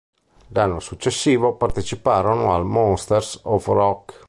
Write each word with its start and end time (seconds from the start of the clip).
L'anno 0.53 0.79
successivo 0.79 1.53
parteciparono 1.57 2.55
al 2.55 2.65
Monsters 2.65 3.39
of 3.43 3.67
Rock. 3.67 4.19